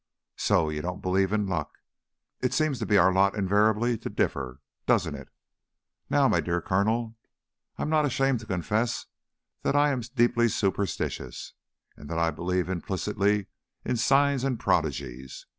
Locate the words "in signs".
13.85-14.43